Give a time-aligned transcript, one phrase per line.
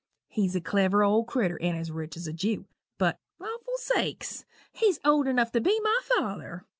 [0.29, 2.65] He's a clever old critter and as rich as a Jew
[2.97, 4.45] but lawful sakes!
[4.71, 6.65] he's old enough to be my father.